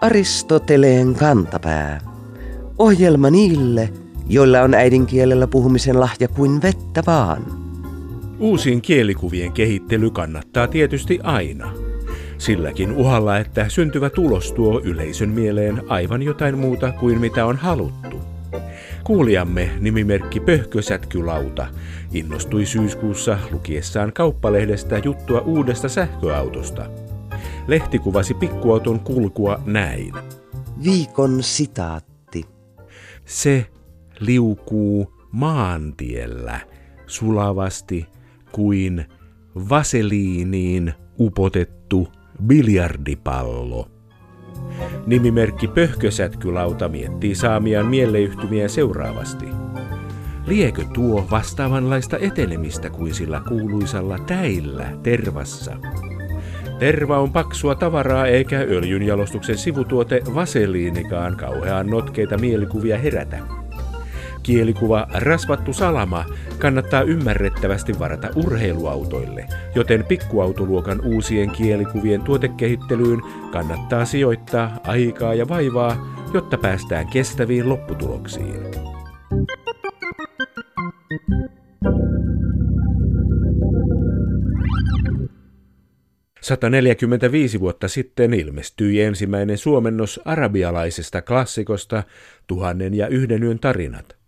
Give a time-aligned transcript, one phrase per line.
[0.00, 2.00] Aristoteleen kantapää.
[2.78, 3.92] Ohjelma niille,
[4.28, 7.42] joilla on äidinkielellä puhumisen lahja kuin vettä vaan.
[8.38, 11.72] Uusien kielikuvien kehittely kannattaa tietysti aina.
[12.38, 18.31] Silläkin uhalla, että syntyvä tulos tuo yleisön mieleen aivan jotain muuta kuin mitä on haluttu.
[19.04, 21.66] Kuulijamme nimimerkki Pöhkösätkylauta
[22.12, 26.90] innostui syyskuussa lukiessaan kauppalehdestä juttua uudesta sähköautosta.
[27.66, 30.12] Lehti kuvasi pikkuauton kulkua näin.
[30.84, 32.44] Viikon sitaatti.
[33.24, 33.66] Se
[34.20, 36.60] liukuu maantiellä
[37.06, 38.06] sulavasti
[38.52, 39.04] kuin
[39.68, 42.08] vaseliiniin upotettu
[42.46, 43.88] biljardipallo.
[45.06, 49.46] Nimimerkki Pöhkösätkylauta miettii saamiaan mieleyhtymiä seuraavasti.
[50.46, 55.76] Liekö tuo vastaavanlaista etenemistä kuin sillä kuuluisalla täillä tervassa?
[56.78, 63.61] Terva on paksua tavaraa eikä öljynjalostuksen sivutuote vaseliinikaan kauhean notkeita mielikuvia herätä.
[64.42, 66.24] Kielikuva rasvattu salama
[66.58, 73.20] kannattaa ymmärrettävästi varata urheiluautoille, joten pikkuautoluokan uusien kielikuvien tuotekehittelyyn
[73.52, 78.62] kannattaa sijoittaa aikaa ja vaivaa, jotta päästään kestäviin lopputuloksiin.
[86.42, 92.02] 145 vuotta sitten ilmestyi ensimmäinen suomennos arabialaisesta klassikosta
[92.46, 94.21] Tuhannen ja yhden yön tarinat.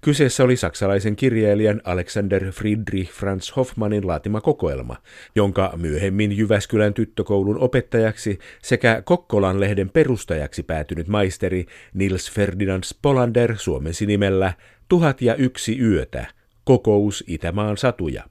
[0.00, 4.96] Kyseessä oli saksalaisen kirjailijan Alexander Friedrich Franz Hoffmannin laatima kokoelma,
[5.34, 14.06] jonka myöhemmin Jyväskylän tyttökoulun opettajaksi sekä Kokkolan lehden perustajaksi päätynyt maisteri Nils Ferdinand Spolander suomensi
[14.06, 14.52] nimellä
[14.88, 16.26] Tuhat ja yksi yötä,
[16.64, 18.24] kokous Itämaan satuja.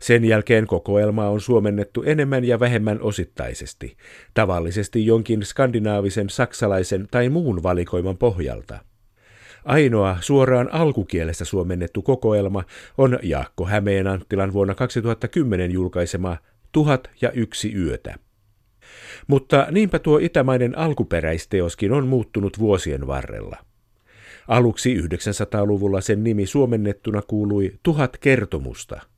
[0.00, 3.96] Sen jälkeen kokoelma on suomennettu enemmän ja vähemmän osittaisesti,
[4.34, 8.78] tavallisesti jonkin skandinaavisen, saksalaisen tai muun valikoiman pohjalta.
[9.64, 12.64] Ainoa suoraan alkukielestä suomennettu kokoelma
[12.98, 16.36] on Jaakko Hämeen Anttilan vuonna 2010 julkaisema
[16.72, 18.14] Tuhat ja yksi yötä.
[19.26, 23.56] Mutta niinpä tuo itämainen alkuperäisteoskin on muuttunut vuosien varrella.
[24.48, 29.00] Aluksi 900-luvulla sen nimi suomennettuna kuului Tuhat kertomusta–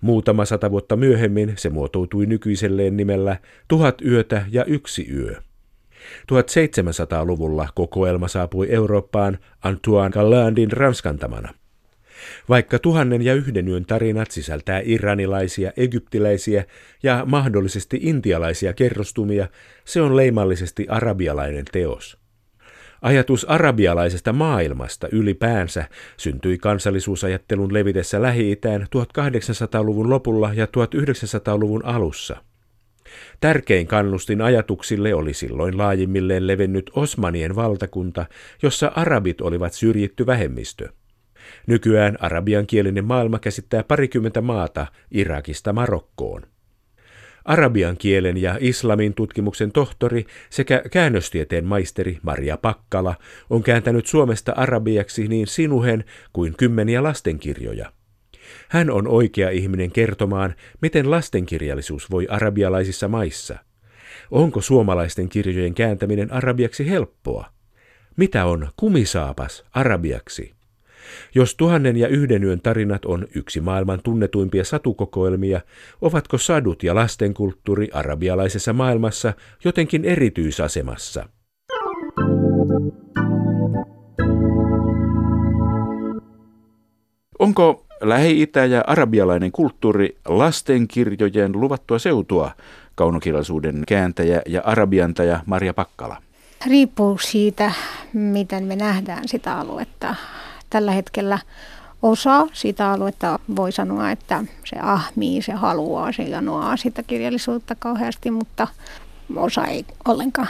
[0.00, 3.36] Muutama sata vuotta myöhemmin se muotoutui nykyiselleen nimellä
[3.68, 5.36] Tuhat yötä ja yksi yö.
[6.32, 11.54] 1700-luvulla kokoelma saapui Eurooppaan Antoine Gallandin ranskantamana.
[12.48, 16.64] Vaikka tuhannen ja yhden yön tarinat sisältää iranilaisia, egyptiläisiä
[17.02, 19.46] ja mahdollisesti intialaisia kerrostumia,
[19.84, 22.20] se on leimallisesti arabialainen teos.
[23.02, 25.84] Ajatus arabialaisesta maailmasta ylipäänsä
[26.16, 32.36] syntyi kansallisuusajattelun levitessä Lähi-Itään 1800-luvun lopulla ja 1900-luvun alussa.
[33.40, 38.26] Tärkein kannustin ajatuksille oli silloin laajimmilleen levennyt Osmanien valtakunta,
[38.62, 40.88] jossa arabit olivat syrjitty vähemmistö.
[41.66, 46.42] Nykyään arabiankielinen maailma käsittää parikymmentä maata Irakista Marokkoon.
[47.44, 53.14] Arabian kielen ja islamin tutkimuksen tohtori sekä käännöstieteen maisteri Maria Pakkala
[53.50, 57.92] on kääntänyt Suomesta arabiaksi niin sinuhen kuin kymmeniä lastenkirjoja.
[58.68, 63.58] Hän on oikea ihminen kertomaan, miten lastenkirjallisuus voi arabialaisissa maissa.
[64.30, 67.46] Onko suomalaisten kirjojen kääntäminen arabiaksi helppoa?
[68.16, 70.54] Mitä on kumisaapas arabiaksi?
[71.34, 75.60] Jos tuhannen ja yhden yön tarinat on yksi maailman tunnetuimpia satukokoelmia,
[76.00, 79.32] ovatko sadut ja lastenkulttuuri arabialaisessa maailmassa
[79.64, 81.28] jotenkin erityisasemassa?
[87.38, 92.50] Onko Lähi-Itä ja arabialainen kulttuuri lastenkirjojen luvattua seutua,
[92.94, 96.16] kaunokirjallisuuden kääntäjä ja arabiantaja Maria Pakkala?
[96.66, 97.72] Riippuu siitä,
[98.12, 100.14] miten me nähdään sitä aluetta
[100.70, 101.38] tällä hetkellä
[102.02, 108.30] osa sitä aluetta voi sanoa, että se ahmii, se haluaa, se janoaa sitä kirjallisuutta kauheasti,
[108.30, 108.68] mutta
[109.36, 110.48] osa ei ollenkaan.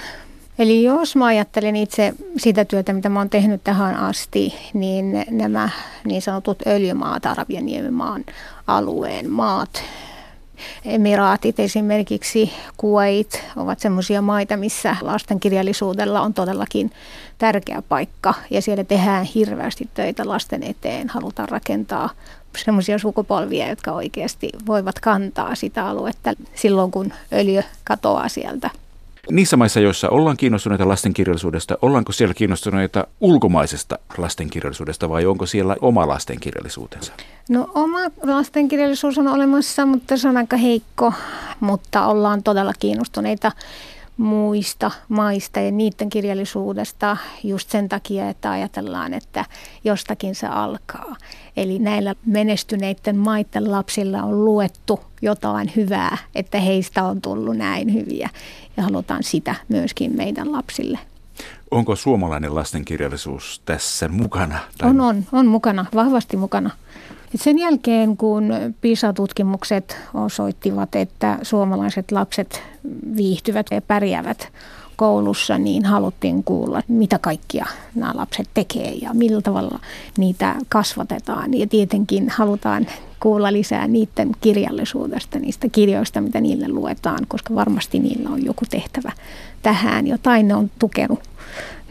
[0.61, 5.69] Eli jos mä ajattelen itse sitä työtä, mitä mä oon tehnyt tähän asti, niin nämä
[6.05, 8.25] niin sanotut öljymaat, Arabian niemimaan
[8.67, 9.83] alueen maat,
[10.85, 16.91] Emiraatit esimerkiksi, Kuwait ovat sellaisia maita, missä lastenkirjallisuudella on todellakin
[17.39, 21.09] tärkeä paikka ja siellä tehdään hirveästi töitä lasten eteen.
[21.09, 22.11] Halutaan rakentaa
[22.57, 28.71] sellaisia sukupolvia, jotka oikeasti voivat kantaa sitä aluetta silloin, kun öljy katoaa sieltä.
[29.31, 36.09] Niissä maissa, joissa ollaan kiinnostuneita lastenkirjallisuudesta, ollaanko siellä kiinnostuneita ulkomaisesta lastenkirjallisuudesta vai onko siellä oma
[36.09, 37.13] lastenkirjallisuutensa?
[37.49, 41.13] No oma lastenkirjallisuus on olemassa, mutta se on aika heikko,
[41.61, 43.53] mutta ollaan todella kiinnostuneita
[44.21, 49.45] muista maista ja niiden kirjallisuudesta just sen takia, että ajatellaan, että
[49.85, 51.17] jostakin se alkaa.
[51.57, 58.31] Eli näillä menestyneiden maiden lapsilla on luettu jotain hyvää, että heistä on tullut näin hyviä
[58.77, 60.99] ja halutaan sitä myöskin meidän lapsille.
[61.71, 64.59] Onko suomalainen lastenkirjallisuus tässä mukana?
[64.79, 64.91] Tai...
[64.91, 66.71] On, on, on mukana, vahvasti mukana.
[67.35, 72.63] Et sen jälkeen, kun PISA-tutkimukset osoittivat, että suomalaiset lapset
[73.17, 74.49] viihtyvät ja pärjäävät
[74.97, 79.81] koulussa, niin haluttiin kuulla, mitä kaikkia nämä lapset tekee ja millä tavalla
[80.19, 81.55] niitä kasvatetaan.
[81.55, 82.87] Ja tietenkin halutaan
[83.21, 89.13] kuulla lisää niiden kirjallisuudesta, niistä kirjoista, mitä niille luetaan, koska varmasti niillä on joku tehtävä
[89.63, 90.07] tähän.
[90.07, 91.21] Jotain ne on tukenut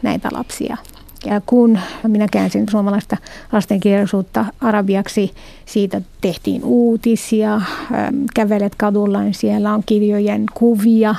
[0.01, 0.77] näitä lapsia
[1.25, 3.17] ja kun minä käänsin suomalaista
[3.51, 5.31] lastenkirjallisuutta arabiaksi,
[5.65, 11.15] siitä tehtiin uutisia, ähm, kävelet kadulla, niin siellä on kirjojen kuvia,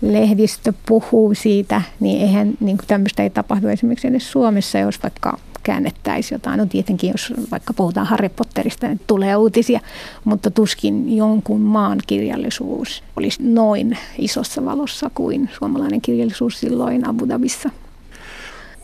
[0.00, 6.36] lehdistö puhuu siitä, niin eihän niin tämmöistä ei tapahdu esimerkiksi edes Suomessa, jos vaikka käännettäisiin
[6.36, 6.58] jotain.
[6.58, 9.80] No tietenkin, jos vaikka puhutaan Harry Potterista, niin tulee uutisia,
[10.24, 17.70] mutta tuskin jonkun maan kirjallisuus olisi noin isossa valossa kuin suomalainen kirjallisuus silloin Abu Dhabissa.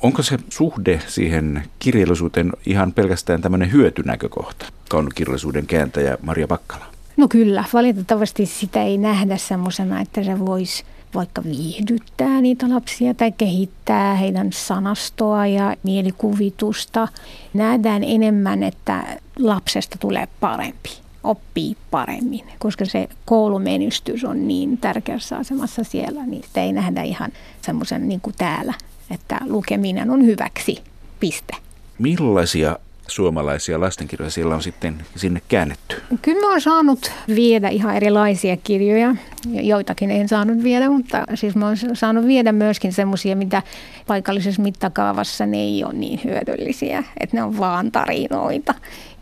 [0.02, 4.67] Onko se suhde siihen kirjallisuuteen ihan pelkästään tämmöinen hyötynäkökohta?
[4.88, 6.85] Kaunokirjallisuuden kääntäjä Maria Pakkala.
[7.17, 13.32] No kyllä, valitettavasti sitä ei nähdä semmoisena, että se voisi vaikka viihdyttää niitä lapsia tai
[13.32, 17.08] kehittää heidän sanastoa ja mielikuvitusta.
[17.55, 20.91] Nähdään enemmän, että lapsesta tulee parempi,
[21.25, 27.31] oppii paremmin, koska se koulumenestys on niin tärkeässä asemassa siellä, niin sitä ei nähdä ihan
[27.62, 28.75] semmoisen niin kuin täällä
[29.11, 30.77] että lukeminen on hyväksi,
[31.21, 31.57] piste.
[31.99, 32.77] Millaisia
[33.11, 36.03] suomalaisia lastenkirjoja siellä on sitten sinne käännetty?
[36.23, 39.15] Kyllä mä oon saanut viedä ihan erilaisia kirjoja.
[39.53, 43.62] Joitakin en saanut viedä, mutta siis mä oon saanut viedä myöskin semmoisia, mitä
[44.07, 48.75] paikallisessa mittakaavassa ne ei ole niin hyödyllisiä, että ne on vaan tarinoita.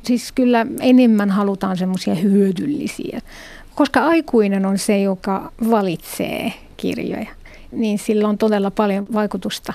[0.03, 3.21] Siis kyllä enemmän halutaan semmoisia hyödyllisiä,
[3.75, 7.38] koska aikuinen on se, joka valitsee kirjoja
[7.73, 9.73] niin sillä on todella paljon vaikutusta.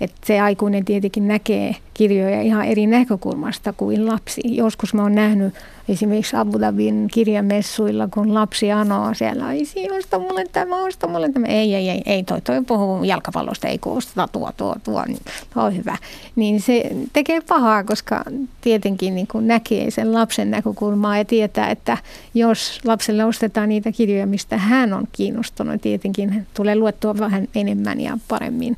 [0.00, 4.40] Että se aikuinen tietenkin näkee kirjoja ihan eri näkökulmasta kuin lapsi.
[4.44, 5.54] Joskus mä oon nähnyt
[5.88, 11.46] esimerkiksi Abu Dhabin kirjamessuilla, kun lapsi anoo siellä, ei osta mulle tämä, osta mulle tämä.
[11.46, 15.20] Ei, ei, ei, ei toi, toi puhuu jalkapallosta, ei kun osteta tuo, tuo, tuo, niin
[15.56, 15.96] on hyvä.
[16.36, 18.24] Niin se tekee pahaa, koska
[18.60, 21.98] tietenkin niin kuin näkee sen lapsen näkökulmaa ja tietää, että
[22.34, 28.18] jos lapselle ostetaan niitä kirjoja, mistä hän on kiinnostunut, tietenkin tulee luettua vähän enemmän ja
[28.28, 28.76] paremmin.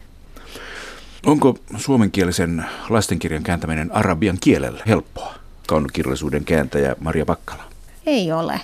[1.26, 5.34] Onko suomenkielisen lastenkirjan kääntäminen arabian kielelle helppoa?
[5.66, 7.62] Kaunokirjallisuuden kääntäjä Maria Pakkala.
[8.06, 8.60] Ei ole.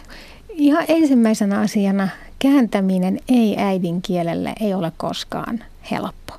[0.48, 6.34] Ihan ensimmäisenä asiana kääntäminen ei äidinkielelle ei ole koskaan helppo.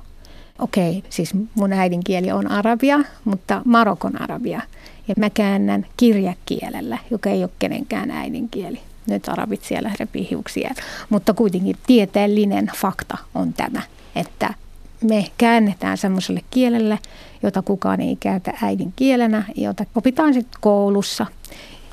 [0.58, 4.60] Okei, siis mun äidinkieli on arabia, mutta Marokon arabia.
[5.08, 8.80] Ja mä käännän kirjakielellä, joka ei ole kenenkään äidinkieli.
[9.06, 10.74] Nyt arabit siellä repii hiuksia.
[11.08, 13.82] Mutta kuitenkin tieteellinen fakta on tämä,
[14.16, 14.54] että
[15.04, 16.98] me käännetään semmoiselle kielelle,
[17.42, 21.26] jota kukaan ei käytä äidinkielenä, jota opitaan sitten koulussa.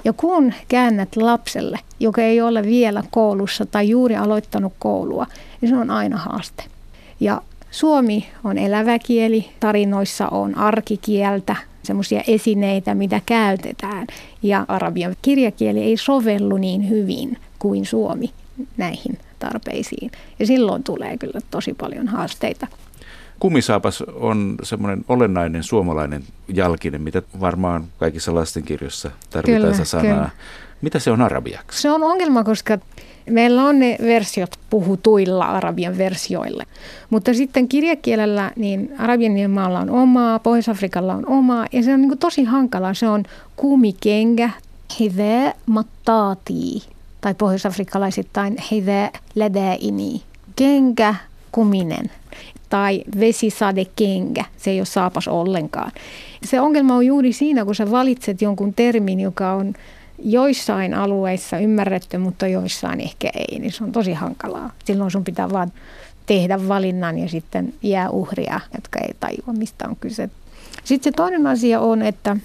[0.04, 5.26] Ja kun käännät lapselle, joka ei ole vielä koulussa tai juuri aloittanut koulua,
[5.62, 6.64] niin se on aina haaste.
[7.20, 7.42] Ja
[7.72, 14.08] suomi on elävä kieli, tarinoissa on arkikieltä, semmoisia esineitä, mitä käytetään.
[14.44, 18.32] Ja arabian kirjakieli ei sovellu niin hyvin kuin suomi
[18.78, 20.12] näihin tarpeisiin.
[20.40, 22.68] Ja silloin tulee kyllä tosi paljon haasteita.
[23.42, 30.14] Kumisaapas on semmoinen olennainen suomalainen jalkinen, mitä varmaan kaikissa lastenkirjoissa tarvitaan kyllä, sanaa.
[30.16, 30.30] Kyllä.
[30.82, 31.82] Mitä se on arabiaksi?
[31.82, 32.78] Se on ongelma, koska
[33.30, 36.64] meillä on ne versiot puhutuilla arabian versioille.
[37.10, 42.18] Mutta sitten kirjakielellä niin arabian maalla on omaa, Pohjois-Afrikalla on omaa ja se on niin
[42.18, 42.94] tosi hankalaa.
[42.94, 43.24] Se on
[43.56, 44.50] kumikenkä,
[45.00, 46.84] hide mattaati
[47.22, 50.22] tai pohjois-afrikkalaisittain hide ledäini.
[50.56, 51.16] Kenkä,
[51.52, 52.12] kuminen
[52.70, 55.92] tai vesisadekengä, se ei ole saapas ollenkaan.
[56.44, 59.74] Se ongelma on juuri siinä, kun sä valitset jonkun termin, joka on
[60.24, 64.72] joissain alueissa ymmärretty, mutta joissain ehkä ei, niin se on tosi hankalaa.
[64.86, 65.72] Silloin sun pitää vaan
[66.26, 70.30] tehdä valinnan ja sitten jää uhria, jotka ei tajua, mistä on kyse.
[70.84, 72.38] Sitten se toinen asia on, että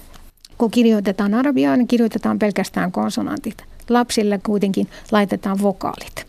[0.57, 3.63] kun kirjoitetaan arabiaa, niin kirjoitetaan pelkästään konsonantit.
[3.89, 6.26] Lapsille kuitenkin laitetaan vokaalit.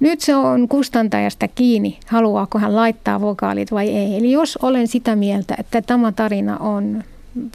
[0.00, 4.16] Nyt se on kustantajasta kiinni, haluaako hän laittaa vokaalit vai ei.
[4.16, 7.04] Eli jos olen sitä mieltä, että tämä tarina on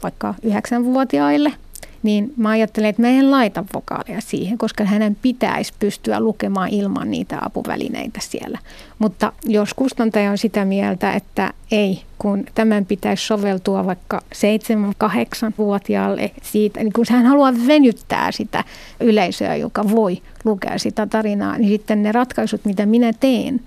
[0.02, 1.52] vaikka yhdeksänvuotiaille–
[2.04, 7.10] niin mä ajattelen, että mä en laita vokaaleja siihen, koska hänen pitäisi pystyä lukemaan ilman
[7.10, 8.58] niitä apuvälineitä siellä.
[8.98, 16.80] Mutta jos kustantaja on sitä mieltä, että ei, kun tämän pitäisi soveltua vaikka 7-8-vuotiaalle siitä,
[16.80, 18.64] niin kun hän haluaa venyttää sitä
[19.00, 23.60] yleisöä, joka voi lukea sitä tarinaa, niin sitten ne ratkaisut, mitä minä teen,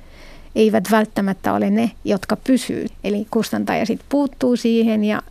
[0.56, 2.86] eivät välttämättä ole ne, jotka pysyy.
[3.03, 5.22] Eli kustantaja sitten puuttuu siihen ja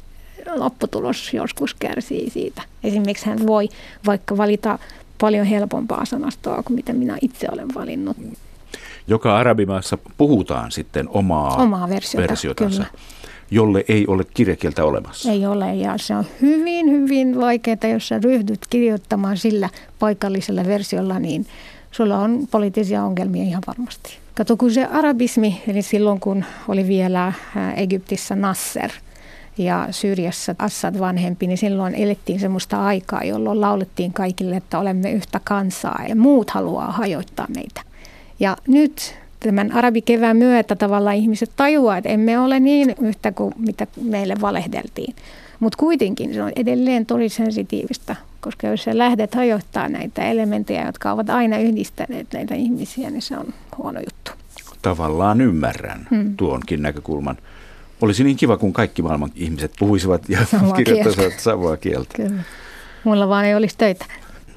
[0.54, 2.62] lopputulos joskus kärsii siitä.
[2.84, 3.68] Esimerkiksi hän voi
[4.06, 4.78] vaikka valita
[5.20, 8.16] paljon helpompaa sanastoa kuin mitä minä itse olen valinnut.
[9.08, 13.00] Joka arabimaassa puhutaan sitten omaa, omaa versiota, versiotansa, kyllä.
[13.50, 15.30] jolle ei ole kirjakieltä olemassa.
[15.30, 21.18] Ei ole ja se on hyvin, hyvin vaikeaa, jos sä ryhdyt kirjoittamaan sillä paikallisella versiolla,
[21.18, 21.46] niin
[21.90, 24.18] sulla on poliittisia ongelmia ihan varmasti.
[24.34, 27.32] Kato, kun se arabismi, eli silloin kun oli vielä
[27.76, 28.90] Egyptissä Nasser–
[29.58, 35.40] ja Syyriassa Assad vanhempi, niin silloin elettiin semmoista aikaa, jolloin laulettiin kaikille, että olemme yhtä
[35.44, 37.80] kansaa ja muut haluaa hajoittaa meitä.
[38.40, 43.86] Ja nyt tämän arabikevään myötä tavallaan ihmiset tajuaa, että emme ole niin yhtä kuin mitä
[44.02, 45.14] meille valehdeltiin.
[45.60, 51.12] Mutta kuitenkin se on edelleen tosi sensitiivistä, koska jos sä lähdet hajoittaa näitä elementtejä, jotka
[51.12, 53.46] ovat aina yhdistäneet näitä ihmisiä, niin se on
[53.78, 54.30] huono juttu.
[54.82, 56.36] Tavallaan ymmärrän hmm.
[56.36, 57.36] tuonkin näkökulman.
[58.00, 61.42] Olisi niin kiva, kun kaikki maailman ihmiset puhuisivat ja samaa kirjoittaisivat kieltä.
[61.42, 62.14] samaa kieltä.
[62.16, 62.42] Kyllä.
[63.04, 64.04] Mulla vaan ei olisi töitä.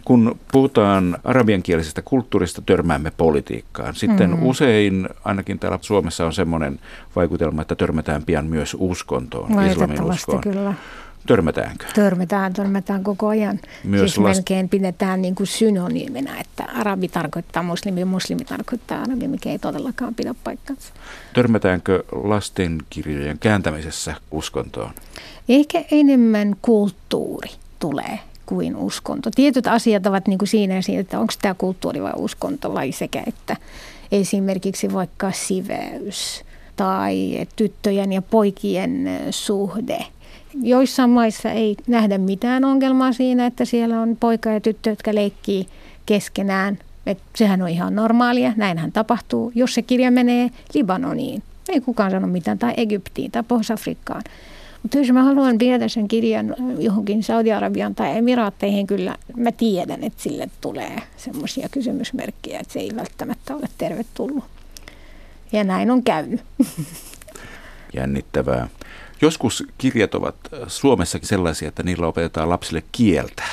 [0.05, 3.95] Kun puhutaan arabiankielisestä kulttuurista, törmäämme politiikkaan.
[3.95, 4.45] Sitten mm.
[4.45, 6.79] usein, ainakin täällä Suomessa on semmoinen
[7.15, 10.41] vaikutelma, että törmätään pian myös uskontoon, islamin uskoon.
[10.41, 10.73] kyllä.
[11.27, 11.85] Törmätäänkö?
[11.95, 13.59] Törmätään, törmätään koko ajan.
[13.83, 14.37] Myös siis last...
[14.37, 20.15] melkein pidetään niin kuin synonyyminä, että arabi tarkoittaa muslimi, muslimi tarkoittaa arabi, mikä ei todellakaan
[20.15, 20.93] pidä paikkansa.
[21.33, 24.91] Törmätäänkö lastenkirjojen kääntämisessä uskontoon?
[25.49, 27.49] Ehkä enemmän kulttuuri
[27.79, 29.29] tulee kuin uskonto.
[29.35, 33.57] Tietyt asiat ovat niin kuin siinä että onko tämä kulttuuri vai uskonto vai sekä että
[34.11, 36.45] esimerkiksi vaikka siveys
[36.75, 40.05] tai tyttöjen ja poikien suhde–
[40.53, 45.67] Joissain maissa ei nähdä mitään ongelmaa siinä, että siellä on poika ja tyttö, jotka leikkii
[46.05, 46.79] keskenään.
[47.05, 49.51] Et sehän on ihan normaalia, näinhän tapahtuu.
[49.55, 54.23] Jos se kirja menee Libanoniin, ei kukaan sano mitään, tai Egyptiin tai Pohjois-Afrikkaan.
[54.83, 60.23] Mutta jos mä haluan viedä sen kirjan johonkin Saudi-Arabiaan tai Emiraatteihin, kyllä mä tiedän, että
[60.23, 64.43] sille tulee semmoisia kysymysmerkkejä, että se ei välttämättä ole tervetullut.
[65.51, 66.41] Ja näin on käynyt.
[67.93, 68.67] Jännittävää.
[69.21, 70.35] Joskus kirjat ovat
[70.67, 73.43] Suomessakin sellaisia, että niillä opetetaan lapsille kieltä,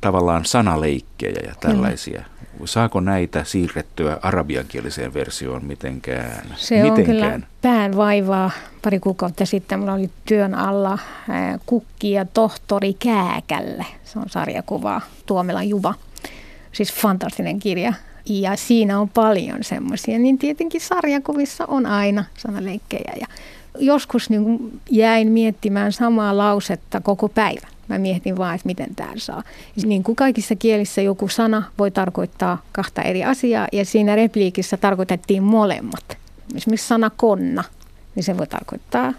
[0.00, 2.24] tavallaan sanaleikkejä ja tällaisia.
[2.64, 6.46] Saako näitä siirrettyä arabiankieliseen versioon mitenkään?
[6.56, 6.98] Se mitenkään?
[6.98, 8.50] on kyllä pään vaivaa.
[8.82, 10.98] Pari kuukautta sitten mulla oli työn alla
[11.66, 13.86] Kukki ja tohtori Kääkälle.
[14.04, 15.94] Se on sarjakuva Tuomela Juva.
[16.72, 17.92] Siis fantastinen kirja.
[18.26, 23.26] Ja siinä on paljon semmoisia, niin tietenkin sarjakuvissa on aina sanaleikkejä ja
[23.78, 27.70] joskus niin kuin jäin miettimään samaa lausetta koko päivän.
[27.88, 29.42] Mä mietin vaan, että miten tämä saa.
[29.84, 35.42] Niin kuin kaikissa kielissä joku sana voi tarkoittaa kahta eri asiaa ja siinä repliikissä tarkoitettiin
[35.42, 36.18] molemmat.
[36.56, 37.64] Esimerkiksi sana konna,
[38.14, 39.12] niin se voi tarkoittaa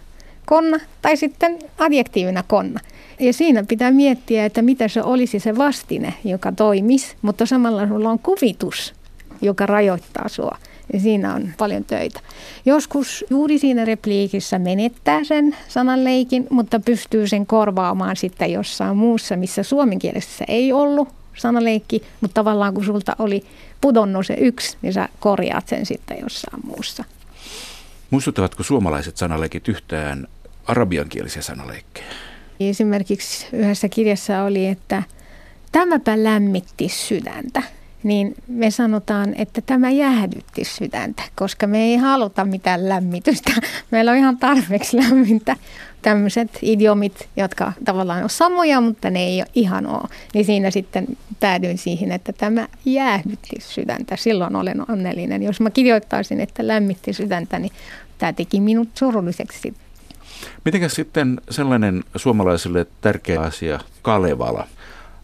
[0.46, 2.80] konna tai sitten adjektiivina konna.
[3.20, 8.10] Ja siinä pitää miettiä, että mitä se olisi se vastine, joka toimisi, mutta samalla sulla
[8.10, 8.94] on kuvitus,
[9.42, 10.58] joka rajoittaa sua.
[10.94, 12.20] Ja siinä on paljon töitä.
[12.66, 19.64] Joskus juuri siinä repliikissä menettää sen sananleikin, mutta pystyy sen korvaamaan sitten jossain muussa, missä
[19.64, 23.46] suomenkielessä ei ollut sanaleikki, mutta tavallaan kun sulta oli
[23.82, 27.04] pudonnut se yksi, niin sä korjaat sen sitten jossain muussa.
[28.10, 30.28] Muistuttavatko suomalaiset sanaleikit yhtään
[30.66, 32.06] arabiankielisiä sanaleikkejä?
[32.60, 35.04] Esimerkiksi yhdessä kirjassa oli, että
[35.72, 37.64] tämäpä lämmitti sydäntä
[38.04, 43.52] niin me sanotaan, että tämä jäähdytti sydäntä, koska me ei haluta mitään lämmitystä.
[43.92, 45.56] Meillä on ihan tarpeeksi lämmintä.
[46.02, 50.10] Tämmöiset idiomit, jotka tavallaan on samoja, mutta ne ei ole ihan ole.
[50.34, 51.08] Niin siinä sitten
[51.40, 54.16] päädyin siihen, että tämä jäähdytti sydäntä.
[54.16, 55.44] Silloin olen onnellinen.
[55.44, 57.72] Jos mä kirjoittaisin, että lämmitti sydäntä, niin
[58.18, 59.74] tämä teki minut surulliseksi.
[60.66, 64.68] Mitenkäs sitten sellainen suomalaisille tärkeä asia, Kalevala?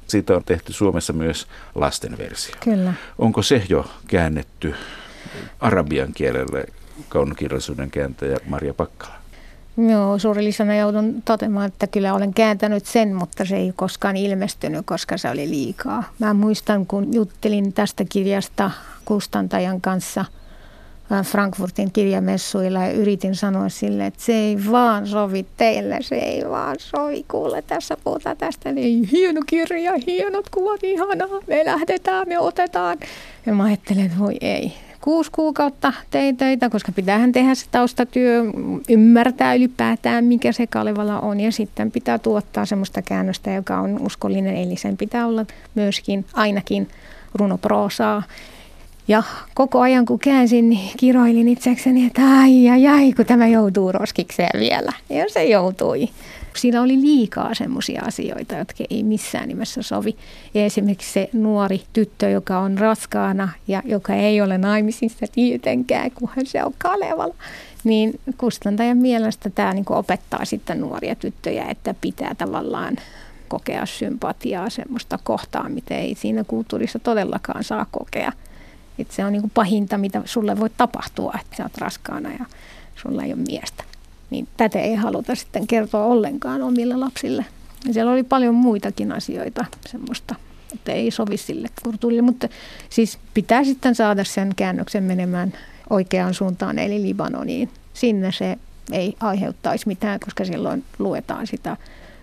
[0.08, 2.56] Siitä on tehty Suomessa myös lasten versio.
[2.60, 2.94] Kyllä.
[3.18, 4.76] Onko se jo käännetty
[5.60, 6.66] arabian kielelle
[7.10, 9.14] kaunokirjallisuuden kääntäjä Maria Pakkala?
[9.90, 15.18] Joo, suurellisena joudun toteamaan, että kyllä olen kääntänyt sen, mutta se ei koskaan ilmestynyt, koska
[15.18, 16.04] se oli liikaa.
[16.20, 18.72] Mä muistan, kun juttelin tästä kirjasta
[19.06, 20.26] kustantajan kanssa
[21.24, 26.76] Frankfurtin kirjamessuilla ja yritin sanoa sille, että se ei vaan sovi teille, se ei vaan
[26.80, 27.26] sovi.
[27.28, 32.98] Kuule, tässä puhutaan tästä, niin hieno kirja, hienot kuvat, ihanaa, me lähdetään, me otetaan.
[33.46, 38.44] Ja mä ajattelen, että voi ei, kuusi kuukautta tein töitä, koska pitäähän tehdä se taustatyö,
[38.90, 41.40] ymmärtää ylipäätään, mikä se Kalevala on.
[41.40, 45.46] Ja sitten pitää tuottaa semmoista käännöstä, joka on uskollinen, eli sen pitää olla
[45.76, 46.88] myöskin ainakin
[47.34, 48.24] runoproosaa.
[49.08, 49.24] Ja
[49.54, 54.60] koko ajan kun käänsin, niin kiroilin itsekseni, että ai ai ai, kun tämä joutuu roskikseen
[54.60, 54.92] vielä.
[55.10, 56.10] Ja se joutui
[56.58, 60.16] siinä oli liikaa semmoisia asioita, jotka ei missään nimessä sovi.
[60.54, 66.46] Ja esimerkiksi se nuori tyttö, joka on raskaana ja joka ei ole naimisissa tietenkään, kunhan
[66.46, 67.36] se on Kalevala,
[67.84, 72.96] niin kustantajan mielestä tämä niin opettaa sitten nuoria tyttöjä, että pitää tavallaan
[73.48, 78.32] kokea sympatiaa semmoista kohtaa, mitä ei siinä kulttuurissa todellakaan saa kokea.
[79.00, 82.46] Et se on niin pahinta, mitä sulle voi tapahtua, että sä oot raskaana ja
[82.96, 83.84] sulla ei ole miestä
[84.30, 87.46] niin tätä ei haluta sitten kertoa ollenkaan omille lapsille.
[87.88, 90.36] Ja siellä oli paljon muitakin asioita semmoista,
[90.74, 92.48] että ei sovi sille kulttuurille, mutta
[92.90, 95.54] siis pitää sitten saada sen käännöksen menemään
[95.90, 97.70] oikeaan suuntaan, eli Libanoniin.
[97.94, 98.58] Sinne se
[98.92, 101.78] ei aiheuttaisi mitään, koska silloin luetaan sitä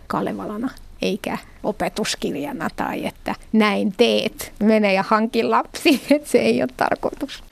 [0.07, 0.71] Kalevalana
[1.04, 7.42] eikä opetuskirjana tai että näin teet, mene ja hanki lapsi, että se ei ole tarkoitus.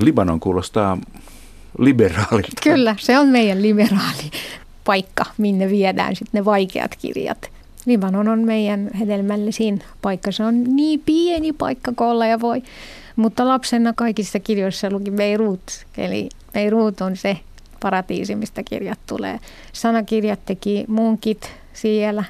[0.00, 0.98] Libanon kuulostaa
[1.78, 2.62] liberaalilta.
[2.62, 4.30] Kyllä, se on meidän liberaali
[4.84, 7.50] paikka, minne viedään sitten ne vaikeat kirjat.
[7.86, 10.32] Libanon on meidän hedelmällisin paikka.
[10.32, 12.62] Se on niin pieni paikka kolla ja voi.
[13.16, 17.38] Mutta lapsena kaikissa kirjoissa luki Beirut, eli Beirut on se
[17.80, 19.40] paratiisi, mistä kirjat tulee.
[19.72, 22.24] Sanakirjat teki munkit siellä,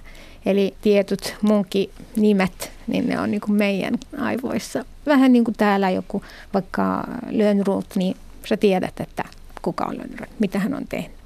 [0.47, 4.85] eli tietyt munkinimet, niin ne on niin kuin meidän aivoissa.
[5.07, 6.23] Vähän niin kuin täällä joku
[6.55, 8.17] vaikka Lönnruut, niin
[8.49, 9.25] sä tiedät, että
[9.63, 11.19] kuka on Lönnröt, mitä hän on tehnyt.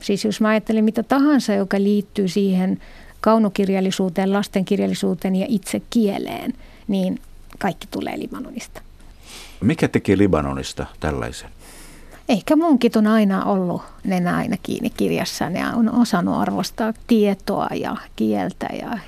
[0.00, 2.80] Siis jos mä ajattelen mitä tahansa, joka liittyy siihen
[3.20, 6.52] kaunokirjallisuuteen, lastenkirjallisuuteen ja itse kieleen,
[6.88, 7.20] niin
[7.58, 8.82] kaikki tulee Libanonista.
[9.60, 11.50] Mikä teki Libanonista tällaisen?
[12.28, 15.50] Ehkä munkit on aina ollut nenä aina kiinni kirjassa.
[15.50, 18.68] Ne on osannut arvostaa tietoa ja kieltä.
[18.80, 18.98] Ja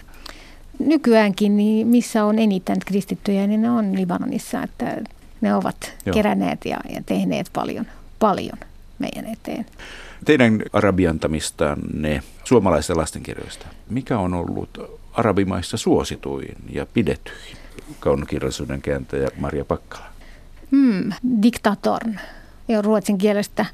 [0.79, 4.63] nykyäänkin, niin missä on eniten kristittyjä, niin ne on Libanonissa.
[4.63, 4.97] Että
[5.41, 6.15] ne ovat Joo.
[6.15, 7.87] keränneet ja, ja tehneet paljon,
[8.19, 8.59] paljon
[8.99, 9.67] meidän eteen.
[10.25, 17.57] Teidän arabiantamistanne suomalaisista lastenkirjoista, mikä on ollut arabimaissa suosituin ja pidetyin
[18.01, 20.07] kaunokirjallisuuden kääntäjä Maria Pakkala?
[20.71, 22.21] Hmm, diktatorn.
[22.69, 23.67] Ja ruotsin kielestä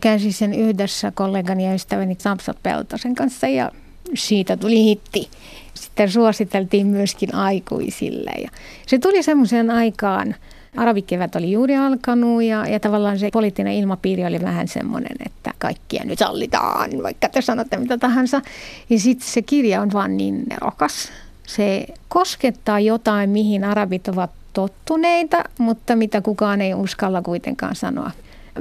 [0.00, 3.72] käänsin sen yhdessä kollegani ja ystäväni Samsa Peltosen kanssa ja
[4.14, 5.28] siitä tuli hitti.
[5.74, 8.30] Sitten suositeltiin myöskin aikuisille.
[8.42, 8.50] Ja
[8.86, 10.34] se tuli semmoiseen aikaan,
[10.76, 16.04] Arabikevät oli juuri alkanut ja, ja tavallaan se poliittinen ilmapiiri oli vähän semmoinen, että kaikkia
[16.04, 18.42] nyt sallitaan, vaikka te sanotte mitä tahansa.
[18.90, 21.12] Ja sitten se kirja on vaan niin nerokas.
[21.46, 28.10] Se koskettaa jotain, mihin arabit ovat tottuneita, mutta mitä kukaan ei uskalla kuitenkaan sanoa.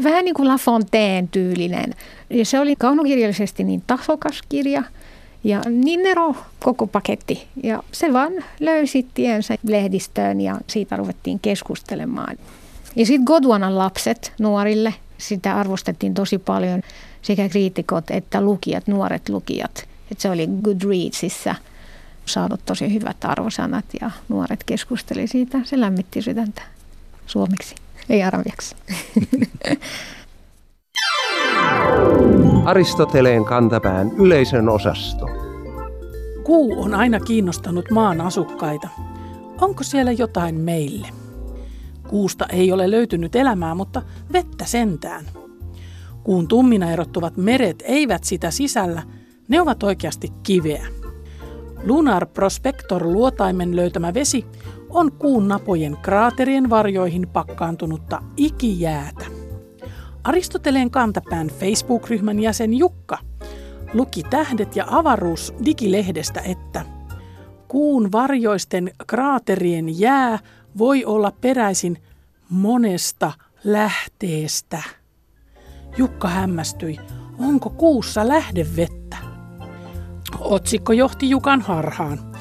[0.04, 1.94] Vähän niin kuin La Fontaine tyylinen.
[2.30, 4.84] Ja se oli kaunokirjallisesti niin tasokas kirja–
[5.46, 6.00] ja niin
[6.64, 7.48] koko paketti.
[7.64, 12.38] Ja se vaan löysi tiensä lehdistöön ja siitä ruvettiin keskustelemaan.
[12.96, 16.82] Ja sitten Godwanan lapset nuorille, sitä arvostettiin tosi paljon
[17.22, 19.88] sekä kriitikot että lukijat, nuoret lukijat.
[20.12, 21.56] Et se oli Goodreadsissa
[22.26, 25.60] saanut tosi hyvät arvosanat ja nuoret keskusteli siitä.
[25.64, 26.62] Se lämmitti sydäntä
[27.26, 27.76] suomeksi,
[28.10, 28.76] ei arabiaksi.
[32.66, 35.26] Aristoteleen kantapään yleisön osasto.
[36.44, 38.88] Kuu on aina kiinnostanut maan asukkaita.
[39.62, 41.08] Onko siellä jotain meille?
[42.08, 44.02] Kuusta ei ole löytynyt elämää, mutta
[44.34, 45.26] vettä sentään.
[46.24, 49.04] Kuun tummina erottuvat meret eivät sitä sisällä,
[49.48, 50.88] ne ovat oikeasti kiveä.
[51.84, 54.46] Lunar Prospector luotaimen löytämä vesi
[54.96, 59.26] on kuun napojen kraaterien varjoihin pakkaantunutta ikijäätä.
[60.24, 63.18] Aristoteleen kantapään Facebook-ryhmän jäsen Jukka
[63.94, 66.86] luki Tähdet ja avaruus digilehdestä, että
[67.68, 70.40] kuun varjoisten kraaterien jää
[70.78, 71.98] voi olla peräisin
[72.50, 73.32] monesta
[73.64, 74.84] lähteestä.
[75.98, 77.00] Jukka hämmästyi,
[77.40, 79.18] onko kuussa lähdevettä?
[80.40, 82.35] Otsikko johti Jukan harhaan.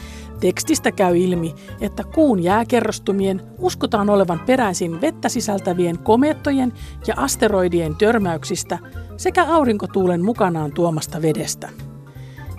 [0.44, 6.72] Tekstistä käy ilmi, että kuun jääkerrostumien uskotaan olevan peräisin vettä sisältävien komeettojen
[7.07, 8.78] ja asteroidien törmäyksistä
[9.16, 11.68] sekä aurinkotuulen mukanaan tuomasta vedestä.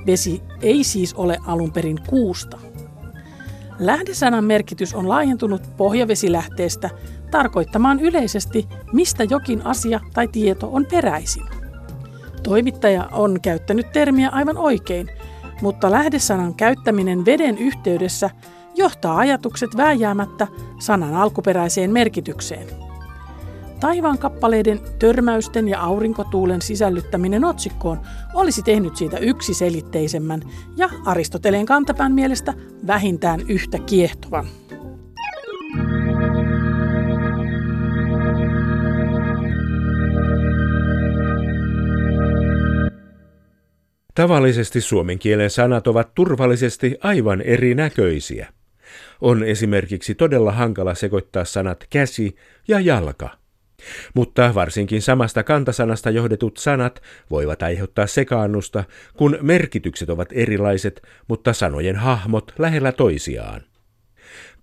[0.05, 2.57] Vesi ei siis ole alun perin kuusta.
[3.79, 6.89] Lähdesanan merkitys on laajentunut pohjavesilähteestä
[7.31, 11.45] tarkoittamaan yleisesti, mistä jokin asia tai tieto on peräisin.
[12.43, 15.09] Toimittaja on käyttänyt termiä aivan oikein,
[15.61, 18.29] mutta lähdesanan käyttäminen veden yhteydessä
[18.75, 20.47] johtaa ajatukset vääjäämättä
[20.79, 22.67] sanan alkuperäiseen merkitykseen.
[23.79, 27.99] Taivaan kappaleiden törmäysten ja aurinkotuulen sisällyttäminen otsikkoon
[28.33, 30.41] olisi tehnyt siitä yksiselitteisemmän
[30.77, 32.53] ja Aristoteleen kantapään mielestä
[32.87, 34.45] vähintään yhtä kiehtovan.
[44.15, 48.47] Tavallisesti suomen kielen sanat ovat turvallisesti aivan erinäköisiä.
[49.21, 52.35] On esimerkiksi todella hankala sekoittaa sanat käsi
[52.67, 53.29] ja jalka.
[54.13, 57.01] Mutta varsinkin samasta kantasanasta johdetut sanat
[57.31, 58.83] voivat aiheuttaa sekaannusta,
[59.17, 63.61] kun merkitykset ovat erilaiset, mutta sanojen hahmot lähellä toisiaan.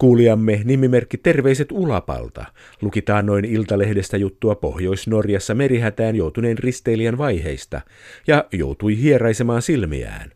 [0.03, 2.45] Kuulijamme nimimerkki Terveiset Ulapalta
[2.81, 7.81] lukitaan noin Iltalehdestä juttua Pohjois-Norjassa merihätään joutuneen risteilijän vaiheista
[8.27, 10.31] ja joutui hieraisemaan silmiään.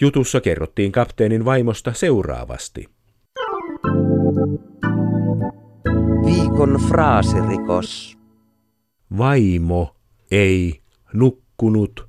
[0.00, 2.88] Jutussa kerrottiin kapteenin vaimosta seuraavasti.
[6.26, 8.18] Viikon fraasirikos.
[9.18, 9.96] Vaimo
[10.30, 10.80] ei
[11.12, 12.08] nukkunut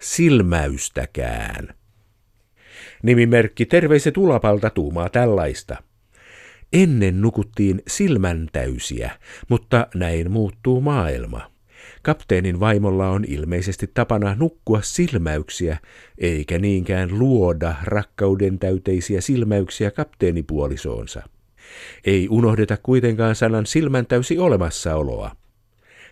[0.00, 1.68] silmäystäkään.
[3.02, 5.91] Nimimerkki Terveiset Ulapalta tuumaa tällaista.
[6.72, 9.10] Ennen nukuttiin silmäntäysiä,
[9.48, 11.50] mutta näin muuttuu maailma.
[12.02, 15.78] Kapteenin vaimolla on ilmeisesti tapana nukkua silmäyksiä,
[16.18, 21.22] eikä niinkään luoda rakkauden täyteisiä silmäyksiä kapteenipuolisoonsa.
[22.04, 25.36] Ei unohdeta kuitenkaan sanan silmäntäysi olemassaoloa.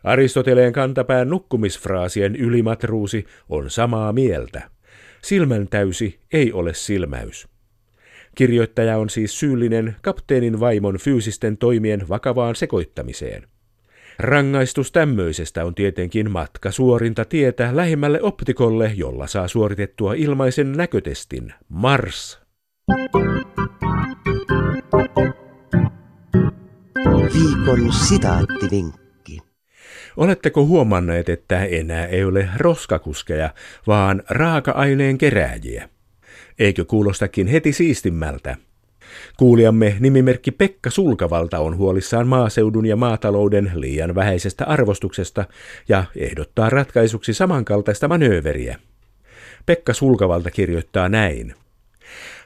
[0.04, 4.70] Aristoteleen kantapään nukkumisfraasien ylimatruusi on samaa mieltä.
[5.22, 7.49] Silmäntäysi ei ole silmäys.
[8.34, 13.42] Kirjoittaja on siis syyllinen kapteenin vaimon fyysisten toimien vakavaan sekoittamiseen.
[14.18, 21.54] Rangaistus tämmöisestä on tietenkin matka suorinta tietä lähimmälle optikolle, jolla saa suoritettua ilmaisen näkötestin.
[21.68, 22.40] Mars!
[27.34, 29.38] Viikon sitaattivinkki.
[30.16, 33.54] Oletteko huomanneet, että enää ei ole roskakuskeja,
[33.86, 35.88] vaan raaka-aineen kerääjiä?
[36.60, 38.56] Eikö kuulostakin heti siistimmältä?
[39.36, 45.44] Kuulijamme nimimerkki Pekka Sulkavalta on huolissaan maaseudun ja maatalouden liian vähäisestä arvostuksesta
[45.88, 48.78] ja ehdottaa ratkaisuksi samankaltaista manööveriä.
[49.66, 51.54] Pekka Sulkavalta kirjoittaa näin.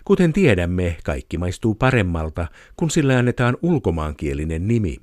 [0.05, 2.47] Kuten tiedämme, kaikki maistuu paremmalta,
[2.77, 4.97] kun sillä annetaan ulkomaankielinen nimi.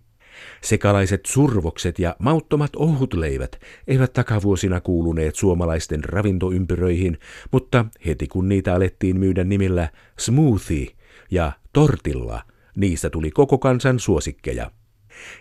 [0.62, 7.18] Sekalaiset survokset ja mauttomat ohutleivät eivät takavuosina kuuluneet suomalaisten ravintoympyröihin,
[7.52, 10.88] mutta heti kun niitä alettiin myydä nimillä smoothie
[11.32, 12.42] ja tortilla,
[12.76, 14.72] niistä tuli koko kansan suosikkeja.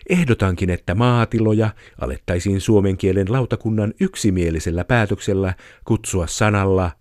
[0.09, 1.69] Ehdotankin, että maatiloja
[2.01, 5.53] alettaisiin suomen kielen lautakunnan yksimielisellä päätöksellä
[5.85, 6.91] kutsua sanalla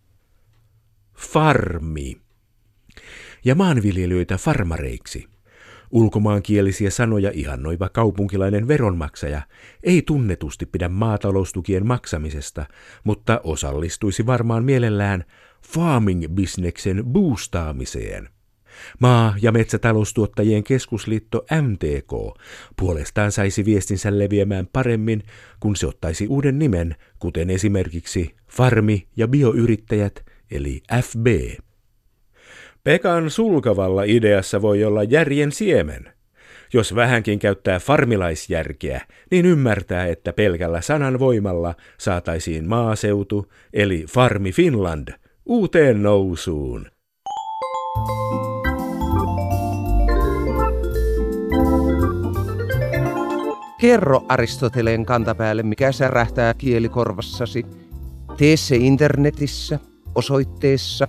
[1.17, 2.17] farmi
[3.45, 5.30] ja maanviljelijöitä farmareiksi.
[5.91, 9.43] Ulkomaankielisiä sanoja ihannoiva kaupunkilainen veronmaksaja
[9.83, 12.67] ei tunnetusti pidä maataloustukien maksamisesta,
[13.05, 15.25] mutta osallistuisi varmaan mielellään
[15.67, 18.29] farming-bisneksen boostaamiseen.
[18.99, 22.41] Maa- ja metsätaloustuottajien keskusliitto MTK
[22.77, 25.23] puolestaan saisi viestinsä leviämään paremmin,
[25.61, 31.27] kun se ottaisi uuden nimen, kuten esimerkiksi Farmi- ja bioyrittäjät, eli FB.
[32.85, 36.13] Pekan sulkavalla ideassa voi olla järjen siemen.
[36.73, 45.09] Jos vähänkin käyttää farmilaisjärkeä, niin ymmärtää, että pelkällä sanan voimalla saataisiin maaseutu, eli Farmi Finland,
[45.47, 46.87] uuteen nousuun.
[53.81, 57.67] Kerro Aristoteleen kantapäälle, mikä särähtää kielikorvassasi.
[58.37, 59.79] Tee se internetissä
[60.15, 61.09] osoitteessa